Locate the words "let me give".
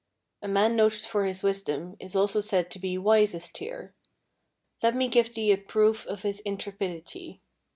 4.81-5.35